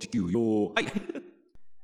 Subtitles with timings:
[0.00, 0.86] 地球よはい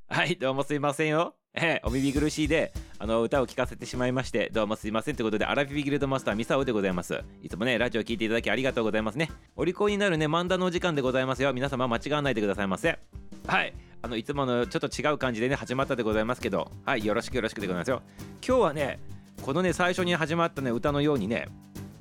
[0.08, 12.98] はいどうもすいませんよえ、お耳苦しいであの歌を聴かせてしまいましてどうもすいませんということでアラフィビギルドマスターミサオでございますいつもねラジオ聴いていただきありがとうございますねお利口になるね漫談のお時間でございますよ皆様間違わないでくださいませ
[13.46, 13.72] はい
[14.06, 18.02] あのいつものちょっと違う感じでね始まったでございますけどはいよろしくよろしくでございますよ。
[18.46, 19.00] 今日はね
[19.42, 21.48] このね最初に始まったね歌のようにね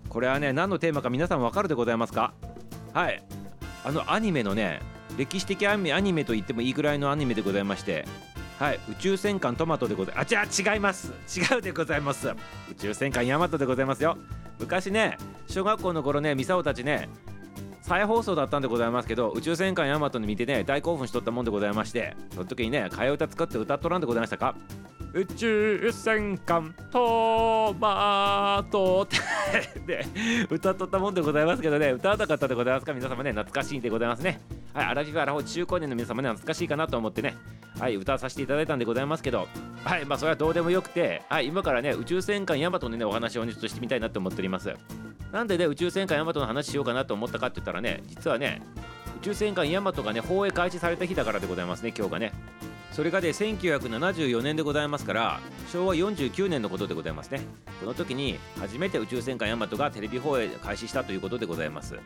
[0.08, 2.36] これはね何のテーマか皆さんわかるでございますか？
[2.94, 3.24] はい。
[3.84, 4.82] あのアニメのね
[5.18, 8.06] 歴史的アニメアニメと言ってもいいぐらいのアニメでございまして
[8.60, 11.12] はい宇宙戦艦トマトでございますあじゃ違います。
[11.36, 12.30] 違うでございます。
[12.30, 12.36] 宇
[12.78, 14.16] 宙戦艦ヤマトでございますよ。
[14.60, 17.10] 昔ね小学校の頃ねミサオたちね
[17.86, 24.56] 再放送だったんでございますけど宇宙戦艦ヤマトに見てね大興奮しとったもんでございましてその時にね替え歌作って歌っとらんでございましたか？
[25.14, 30.06] 宇宙戦艦トマトってで
[30.50, 32.94] 歌っとったもんでございますけどね歌わなかったでございますか？
[32.94, 34.42] 皆様ね懐かしいんでございますね。
[34.74, 37.36] はいアラフィフアラフォー中高年の皆様ね懐かしいかなと思ってね。
[37.80, 39.48] はい歌わさせていただいたんでございますけど
[39.84, 44.74] はいまあそれはどうでもよくてはい今からね宇宙戦艦ヤマトのねお話をちょっとしてみたいなと思っております。
[45.36, 48.62] なんでね宇宙戦艦ヤマトの話しようかなと思ったかって言ったらね実はね
[49.18, 52.32] 宇宙戦艦ヤマトがね放映開始された日だからでございますね今日がね。
[52.94, 55.42] それがね1974年でございますから
[55.74, 57.42] 昭和49年のことでございますね。
[57.82, 62.00] この時に初めて宇宙戦艦ヤマトがテレビ放映開始したということでございます。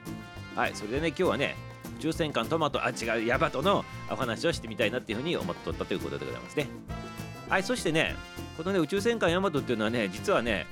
[0.55, 1.55] はいそれでね今日はね
[1.99, 6.65] 宇宙戦艦トマトあ違うヤマトのお話をしてみたいなっていうふうに思っとったということでございますね。
[7.47, 8.15] はいそしてね
[8.57, 10.65] このね宇宙戦艦ヤマトっていうのはね実はね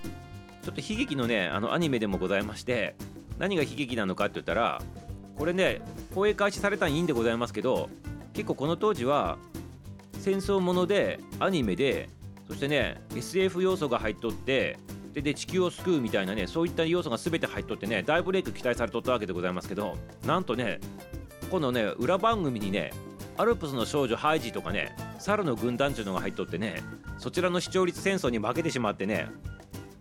[0.68, 2.94] ちょっと悲劇のねあのアニメでもございまして
[3.40, 4.82] 何が悲劇なのかって言ったら
[5.38, 5.80] これね
[6.14, 7.90] 放映開始されたんいいんでございますけど
[8.34, 9.38] 結構この当時は
[10.20, 12.10] 戦争ものでアニメで
[12.50, 14.78] そしてね SF 要素が入っとって
[15.14, 20.82] でで地球を救うみたいなねそういった要素が全て入っとってね大ブレイク期待されとったわけでございますけどなんとね
[21.50, 22.92] このね裏番組にね
[23.38, 26.84] アルプスの少女ハイジとかね猿の軍団っていうのが入っとってね
[27.20, 29.30] そちらの視聴率戦争に負けてしまってね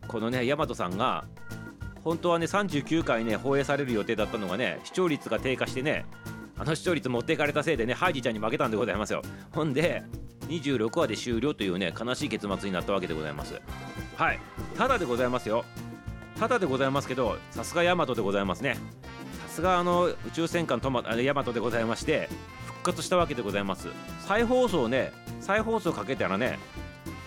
[0.07, 1.25] このねヤマトさんが
[2.05, 6.07] 本当はね39回ね放映される予定だったのがね視聴率が低下してね
[6.59, 9.23] あの視聴率持っていかれたせいでねハイジちゃんに負けたんでございますよ。
[9.53, 10.03] ほんで
[10.49, 13.61] 26話で終了というね悲しい結末になったわけでございます。
[14.17, 14.39] はい。
[14.77, 15.65] ただでございますよ。
[16.39, 18.77] ただでございますけどさすがヤマトでございますね。
[19.49, 22.29] さすがあの宇宙戦艦トマヤマトでございまして
[22.67, 23.89] 復活したわけでございます。
[24.27, 26.59] 再放送ね再放送かけたらね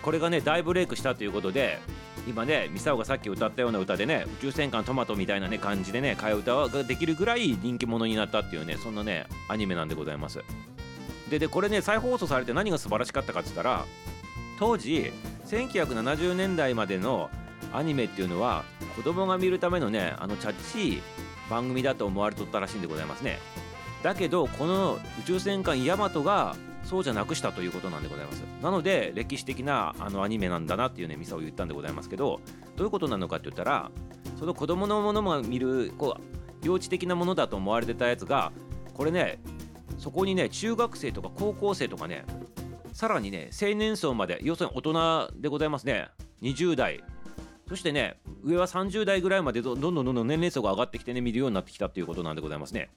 [0.02, 1.78] これがね大ブレイクしたということで
[2.26, 10.40] 今ねミサオがさっき歌ったような歌でね宇宙戦艦トマトみたいなね感じでね替え歌ができるぐらい人気者になったっていうねそんなねアニメなんでございます。
[11.30, 13.84] ででこれね再放送されて何が素晴らしかったかって言ったら
[14.58, 15.12] 当時
[15.46, 17.30] 1970年代までの
[17.72, 18.64] アニメっていうのは
[18.96, 21.02] 子供が見るためのねあのチャッチい
[21.48, 23.38] 番組だと思われとったらしいんでございますね。
[24.02, 26.56] だけどこの宇宙戦艦ヤマトが
[26.90, 28.40] そうじゃなくしたということなんでございます。
[28.60, 32.40] なので歴史的なあのアニメなんだなっていうねミサを言ったんでございますけど
[32.74, 33.92] どういうことなのかって言ったら
[34.40, 38.50] その子供のものも見るこう幼稚的なものだと思われてたやつが
[38.92, 39.38] これね
[39.98, 42.24] そこにね中学生とか高校生とかね
[42.92, 46.08] さらにね青年層まで要するに大人でございますね。
[46.42, 47.04] 20代。
[47.68, 52.90] そしてね上は30代ぐらいまでどんどんどんどん年齢層が上がってきてね見るようになってきたっていうことなんでございますね。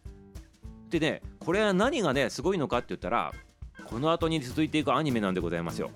[0.89, 3.31] でねこれは何がねすごいのかって言ったら
[3.85, 5.91] この後に続いていくアニメなんでございますよ。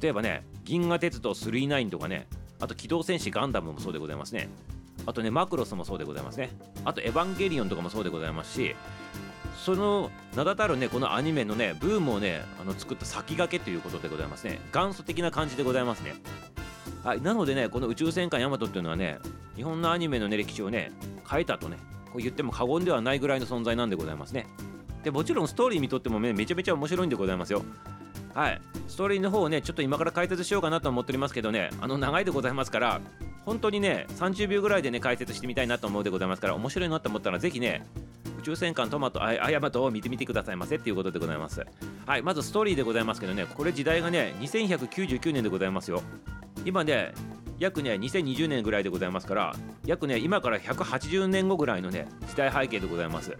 [0.00, 2.26] 例えばね「銀河鉄道999」とかね
[2.60, 4.48] あと「機動戦士ガンダム」もそうでございますね。
[5.06, 6.50] あとねマクロスもそうでございますね。
[6.84, 8.74] あと「エヴァンゲリオン」とかもそうでございますし
[9.64, 14.60] その名だたるねこのアニメのねブームをねあの作った先駆けということでございますね。
[14.72, 16.14] 元祖的な感じでございますね。
[17.04, 19.18] はいなのでねこの宇宙戦艦ヤマトっていうのはね
[19.56, 20.92] 日本のアニメのね歴史をね
[21.28, 21.76] 変えたとね
[22.06, 24.46] こう言っても過言ではないぐらいの存在なんでございますね。
[25.02, 27.62] でもちろんストーリー見とっても、ね、めちゃめちゃ面白いんでございますよ。
[28.34, 28.60] はい。
[28.86, 33.00] ストーリーの方をねちょっと今から解説しようかなと思っておりますけどねあの長いでございますから
[33.44, 37.86] 本当にね30秒ぐらいでね解説してみたいなと思うでございますから面白いなと思ったらぜひね
[38.38, 41.66] 宇宙戦艦トマトあヤマトを見てみてくださいませっていうことでございます。
[42.06, 42.22] はい。
[42.22, 46.02] まずストーリーでございますけどねこれ時代がね2199年でございますよ。
[46.64, 47.12] 今ね
[47.58, 53.36] 約ね2020年ぐらいでございますから約ね今から180年後ぐらいのね時代背景でございます。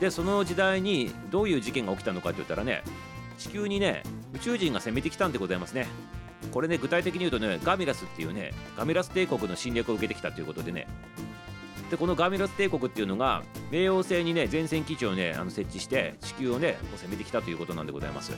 [0.00, 2.82] でその時代にどういう事件が起きたのかって言ったらね
[3.38, 4.02] 地球にね
[4.34, 5.86] 宇宙人が攻めてきたんでございますね。
[6.52, 10.86] これね具体的に言うとねガミラスっていうねガミラス帝国の侵略を受けてきたということでね。
[11.90, 18.32] でこのガミラス帝国っていうのが冥王星にね前線基地をねあの設置して地球をね攻めてきたということなんでございます。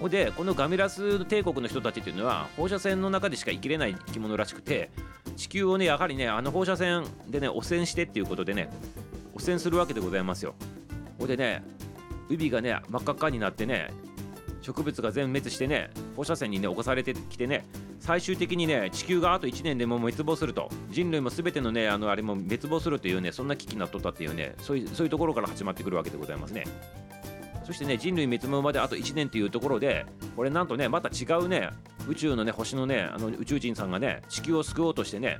[0.00, 4.90] ほでこのガメラス帝国の人たちっていうのは放射線の中でしか生きれない生き物らしくて
[5.36, 8.70] 地球をねやはりねあの放射線でね汚染してっていうことでね
[9.34, 10.54] 汚染するわけでございますよ。
[11.20, 11.62] ほんでね
[12.28, 13.92] 海がね真っ赤っかになってね
[14.62, 17.66] 植物が全滅してね放射線にね侵されてきてね
[17.98, 26.64] 最終的にね地球があと1年でも滅亡すると人類も全てのねあのあれも滅亡するというねそんな危機になっとったっていうねそういうそういうところから始まってくるわけでございますね。
[27.64, 31.70] そしてね人類滅亡まであと1年というところでこれなんとねまた違うね
[32.08, 35.38] 宇宙のね星のねあの宇宙人さんがね地球を救おうとしてね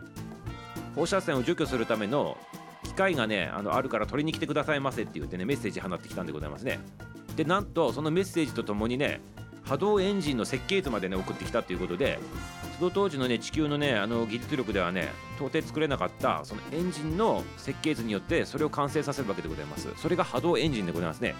[0.94, 2.36] 放射線を除去するための
[3.00, 6.80] 機械がねあのあるから取りに来てくださいませって言ってねメッセージ放ってきたんでございますね。
[7.34, 9.22] でなんとそのメッセージとともにね
[9.62, 12.18] 波動エンジンの設計図までね送ってきたということで
[12.78, 15.08] その当時のね地球のねあの技術力ではね
[15.38, 19.88] 到底作れなかったそのエンジンの設計図によってそれを完成させるわけでございます。
[19.96, 21.34] それが波動エンジンでございますね。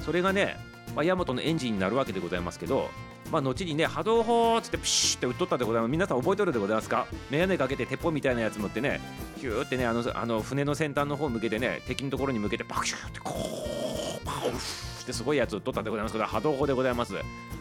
[0.00, 0.56] それがね、
[0.96, 2.88] まあ、ヤマトのエンジンになるわけでございますけど
[3.30, 5.90] まあ、後にね波動砲っつってプシュって打っとったでございます。
[5.90, 7.06] 皆さん覚えとるでございますか？
[7.30, 9.00] 眼鏡かけて鉄砲みたいなやつ持ってね
[9.44, 13.34] ヒューってねあのあの船の先端の方向けてね敵のところに向けてパクシューってこ
[14.22, 14.56] うパウフ
[15.02, 17.14] ってすごいやつを取ったんでございますけど波動砲でございます。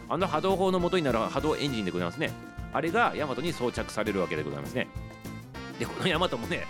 [0.08, 2.32] あの波動砲の元になる波動エンジンでございますね。
[2.72, 4.88] あれがヤマトに装着されるわけでございますね。
[5.78, 6.66] でこのヤマトもね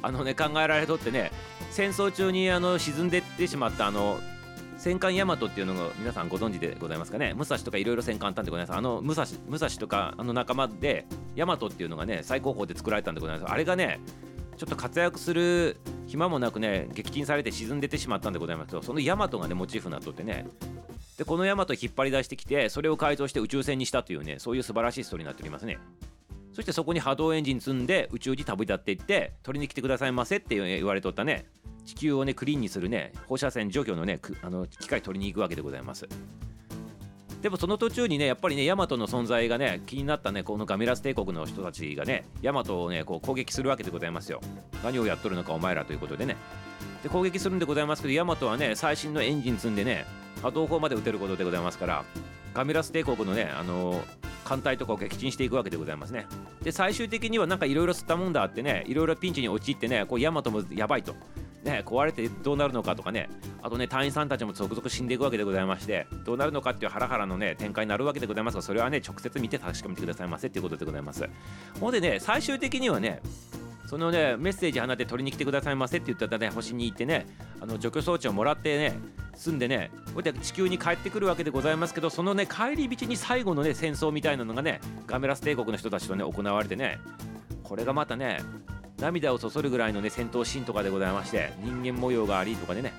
[0.00, 1.32] あのね考えられとってね
[1.70, 4.20] 戦争中にあの沈んでってしまったあの
[4.78, 7.34] 戦艦ヤマトっていうのが皆さんご存知でございますかね。
[7.34, 8.76] 武蔵とかいろいろ戦艦あったんでございます。
[8.76, 11.04] あの武蔵武蔵とかあの仲間で
[11.34, 13.52] ヤマトっていうのがね最高峰で作られたんでございます。
[13.52, 13.98] あれがね
[14.56, 15.76] ちょっと活躍する
[16.06, 20.46] 暇もなくね撃沈されて沈んでてしまったんでございますけどそのヤマトがねモチーフになっとってね。
[21.18, 25.78] でこのヤマト引っ張り出してきてそれを改造して宇宙船にしたというねそういう素晴らしいストーリーになっておりますね。
[26.52, 31.46] そしてそこに波動エンジン積んで宇宙に旅立っていって取りに来てくださいませって言われとったね。
[31.84, 36.06] 地球をねクリーンにするね放射線除去のねあの機械取りに行くわけでございます。
[37.42, 44.40] でもその途中にねやっぱりねヤマトの存在がね気になったねこのガメラス帝国の人たちがねヤマトをねこう攻撃するわけでございますよ。
[44.84, 46.36] 何をやっとるのかお前らということでね。
[47.02, 50.06] で攻撃するんでございますけどヤマトはね最新のエンジン積んでね
[50.40, 52.04] 波動砲まで撃てることでございますから
[52.54, 54.02] ガメラス帝国のねあのー、
[54.44, 56.26] 艦隊とかを撃沈していくわけでございますね。
[56.62, 61.16] で最終的にはなんかいろいろ吸ったもんだってねいろいろピンチに陥ってねこうヤマトもやばいと。
[61.62, 63.28] ね、壊れてどうなるのかとかね、
[63.62, 71.28] あとね、隊員さんたちも続々死んでいくわけでございまして、どうなるのかっていうハラハラのね、展開になるわけでございますが、それはね、直接見て確かめてくださいませっていうことでございます。
[71.80, 73.20] ほんでね、最終的にはね、
[73.86, 77.26] そのね、メッセージ放って取りに来てくださいませって言ったらね、星に行ってね、
[77.60, 78.98] あの除去装置をもらってね、
[79.34, 86.98] 住んでね、こうやって地球に帰ってくるわけでございますけど、そのね、帰り道に最後のね、戦争みたいなのがね、ガメラス帝国の人たちとね、行われてね、
[87.62, 88.40] これがまたね、
[89.02, 92.94] 涙をそそるぐらいのね戦闘シーンとかでございまして人間模様がありとかでね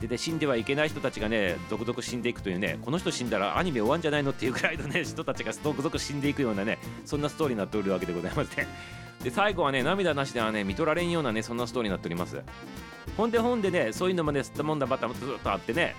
[0.00, 8.66] でで死んではいけない人たちがね続々死んでいくというねこの人死んだらアニメ終わんじゃないのっていうぐらいのね人たちが続々死んでいくようなねそんなストーリーになっておるわけでございまして。
[9.24, 12.40] で最後はね涙なしではね見とられんようなねそんなストーリーになっております。
[13.16, 15.96] ほんでほんでねそういうのもね吸ったもんだバタもずっとあってね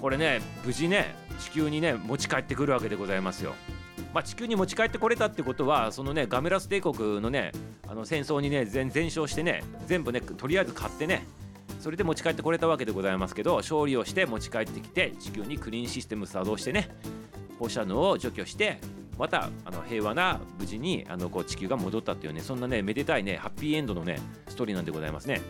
[0.00, 3.54] これね無事ね地球にね持ち帰ってくるわけでございますよ。
[4.16, 7.52] まあ、地球に持ち帰ってこれたってことはそのねガメラス帝国のね
[7.86, 11.26] あの戦争にね全全勝してね全部ねとりあえず買ってね
[11.80, 16.88] それで持ち帰ってこれたわけでございますけど勝利をして持ち帰ってきて地球にクリーンシステム作動してね
[17.58, 18.78] 放射能を除去して
[19.18, 24.18] またあの平和な無事にあのこう地球が戻ったっていうねそんなねめでたいねハッピーエンドのね
[24.48, 25.42] ストーリーなんでございますね。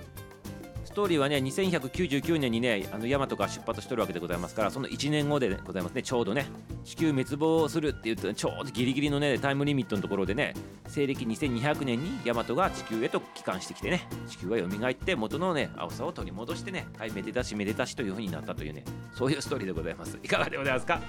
[0.96, 6.46] ストーリーはね2199年にねあのヤマトが出発してるわけでございますからその1年後で、ございますねちょうどね
[6.84, 10.54] 地球滅亡するって言ってちょうどギリギリのねタイムリミットのところでね
[10.88, 18.82] 西暦2200年にヤマトが地球へと帰還してきてね地球が蘇って元のね青さを取り戻してねはいめでたしめでたしという風になったというね
[19.14, 20.18] そういうストーリーでございます。
[20.22, 21.02] いかがでございますか？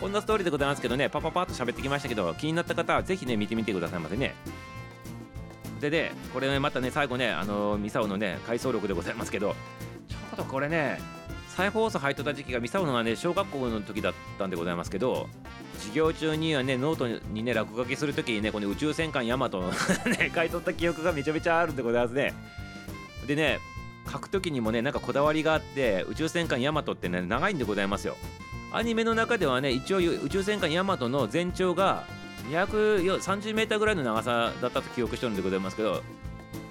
[0.00, 4.36] こんなストーリーでございますけどねパパパッと喋ってきましたけど気になった方はぜひね見てみてくださいませね。
[5.82, 9.56] ででこれねまたね最後ねあのミサオのね回想録でございますけど
[10.08, 11.00] ちょうどこれね
[11.48, 15.28] 再放送入っとった時期がミサオのがね小学校の時だったんでございますけど
[15.78, 22.32] 授業中にはねノートにね落書きする時にねこの宇宙戦艦ヤマトのね 書いとった記憶がめちゃめちゃあるんでございますね。
[23.26, 23.58] でね
[24.10, 28.16] 書く時にもねなんかこだわりがあって宇宙戦艦ヤマトってね長いんでございますよ。
[28.72, 32.04] アニメの中ではね一応宇宙戦艦ヤマトの全長が
[32.50, 36.02] 230メーターぐらいの長さだったと記憶してるんでございますけど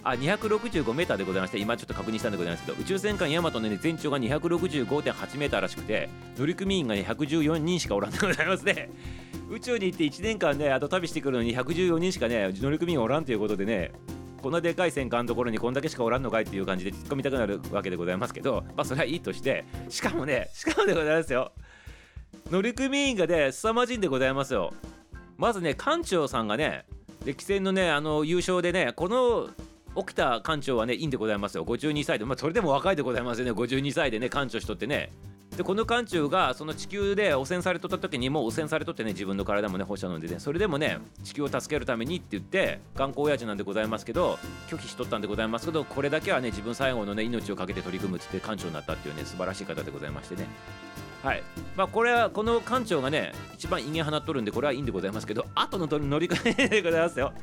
[0.04, 8.90] あ265メーターでございまして今ちょっと確認したんでございますけど宇宙戦艦ヤマトの、ね、全長が265.8メーターらしくて乗組員が、ね、114人しかおらんでございますね。
[9.50, 13.92] 宇宙に行って1年間ねあと旅してくるのに114人しかね乗組員おらんということでね
[14.42, 21.52] こんなでかい戦艦のところにこんだけしかおらんのかいっていう感じで突っ込みたくなるわけでございますけどまあそれはいいとしてしかもねしかもでございますよ。
[22.50, 24.74] 乗組員がね凄まじいんでございますよ。
[25.38, 26.86] まずね艦長さんがね
[27.26, 29.50] 歴戦のねあの優勝でねこの
[29.96, 31.66] 起きた艦長はねいいんでございますよ。
[31.66, 33.52] 52歳でまあそれでも若いでございますよね。
[33.52, 35.12] 52歳でね艦長しとってね。
[35.58, 50.48] でこの艦長がその地球で汚染されとった時にもう汚染されとってね自分の体もね放射能でねそれでもね地球を助けるためにって言って頑固親父なんでございますけど拒否しとったんでございますけどこれだけはね自分最後のね命を懸けて取り組むっつって艦長になったっていうね素晴らしい方でございましてね。
[51.22, 51.44] はい。
[51.76, 53.34] まあこれはこの艦長がね
[53.72, 57.34] 番威厳放っとるんでこれはいいんでございますけど後の乗り換えでございますよ。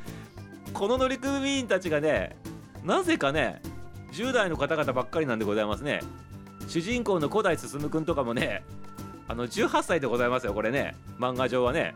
[0.72, 2.36] この乗組員たちがね
[2.84, 3.60] なぜかね
[4.12, 6.00] 10代の方々ばっかりなんでございますね。
[6.68, 8.62] 主人公の古代進くんとかもね
[9.26, 10.94] あの18歳でございますよこれね。
[11.18, 11.94] 漫画上はね。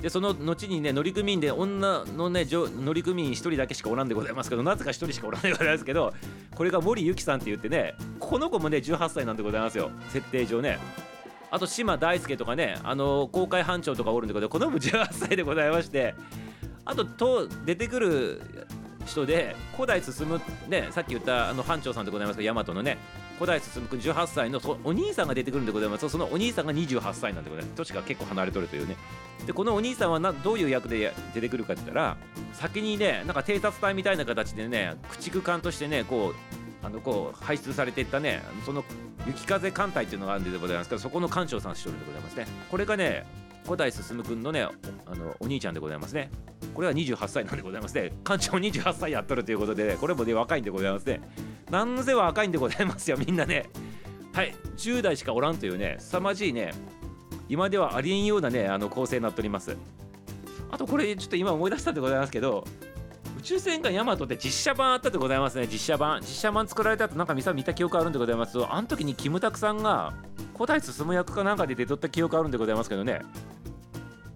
[0.00, 6.12] でその後にね乗組員で女のね乗組員1人だけしかおらんでございますけどなぜか1人しかおらんでございますけど
[6.56, 9.90] これが森ゆきさんって言ってねこの子もね18歳なんでございますよ。
[10.08, 10.78] 設定上ね。
[11.52, 16.14] あと島大輔とかねあの公開班長とかおるんでこの子も18歳でございまして
[16.86, 18.66] あとと出てくる
[19.04, 22.96] 人で古代進むねさっき言ったあの班長さんでございますけど大和のね
[23.36, 26.08] 古代進君18歳のお兄さんが出てくるんでございます。
[26.08, 27.76] そのお兄さんが28歳なんでございます。
[27.76, 28.96] 年が結構離れとるというね。
[29.46, 32.16] でこのお兄さんはなどういう役で出てくるかって言ったら
[32.52, 36.34] 先にねなんか偵察隊みたいな形でね駆逐艦としてねこ
[36.82, 38.84] うあのこう排出されていったねその
[39.26, 42.46] 雪風艦隊っていうのがあるんでございますけどそこの艦長さんしとるんでございますね。
[42.70, 43.24] これがね
[43.64, 44.70] 古代進君のねあ
[45.14, 46.30] のお兄ちゃんでございますね。
[46.74, 48.12] これは28歳なんでございますね。
[48.24, 51.20] 艦長28歳やっとるということで、ね、これもね若いんでございますね。
[51.70, 53.68] なんぜ若いんでございますよみんなね。
[54.32, 56.72] はい10代しかおらんというね凄まじいね
[57.48, 59.76] 今ではありえんようなねあの構成になっております。
[60.70, 62.64] あとこれちょっと今思い出したんでございますけど
[63.42, 65.66] 宇宙戦艦ヤマトって実写版あったでございますね。
[65.66, 66.20] 実写版。
[66.20, 68.56] 実写版作られた後なんか見た記憶あるんでございます。
[68.64, 70.12] あの時にキムタクさんが
[70.54, 73.20] 古代進む役かなんかで出とった記憶あるんでございますけどね。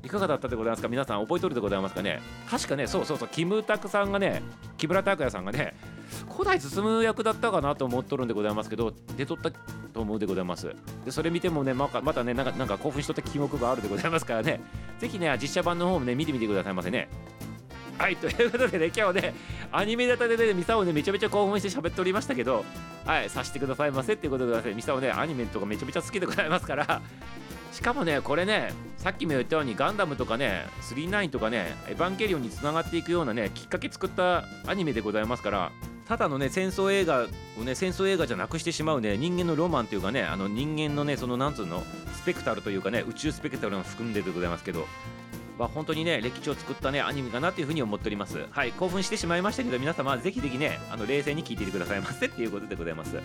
[0.02, 0.88] いかがだったでございますか？
[0.88, 2.20] 皆さん覚えとるでございますかね？
[2.50, 3.28] 確かねそうそうそう。
[3.28, 4.42] キムタクさんがね
[4.76, 5.76] 木村拓哉さんがね
[6.28, 10.74] 古代進む役だったかなと思っとるんでございますけど出とったと思うでございます。
[11.04, 14.60] でそれ見てもねままたねなんかなんか興奮しとった記憶があるでございますからね。
[14.98, 17.08] ぜひね実写版の方もね見てみてくださいませね。
[17.98, 19.34] はいということでね今日ね
[19.72, 22.64] アニメネタでねミサをねめちゃめちゃ興奮して喋っておりましたけど
[23.04, 27.02] はいさしてくださいませっていうことでミサをねアニメとかめちゃめちゃ好きでございますから。
[27.72, 35.72] しかもねこれねさっきも言ったようにガンダムとかね39とかねエヴァンゲリオンにつながっていくようなねきっかけ作ったアニメでございますから
[36.06, 37.26] ただのね戦争映画
[37.60, 41.84] をね戦争映画じゃなくしてしまうね人間のロマンというかねあの人間のねそのなんつうの
[42.14, 44.86] スペクタルというかね宇宙スペクタルも含んででございますけど
[45.58, 48.46] まあ、本当にね歴史を作ったねアニメかなというふうに思っております。
[48.50, 53.18] はい興奮してしまいましたけど皆様ぜひぜひねあの冷静に聞いていてくださいませっていうことでございます。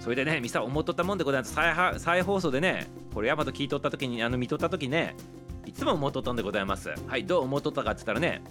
[0.00, 1.54] それでねミサ思っとったもんでございます。
[1.54, 5.16] 再再放送でねこれヤマト聞いとった時にあの見とった時ね
[5.64, 6.92] いつも思っとったんでございます。
[7.06, 8.42] はいどう思っとったかって言ったらね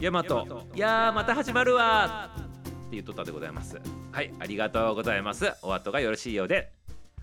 [0.00, 3.80] ヤマトいやーまた始まるわって言っとったでございます。
[4.12, 5.52] はいありがとうございます。
[5.62, 6.79] お後がよろしいようで。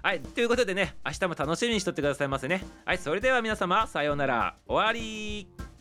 [0.08, 2.64] はいということでね明日も楽しみにしとってくださいませね。
[2.86, 4.56] はいそれでは皆様さようなら。
[4.66, 5.76] 終わり。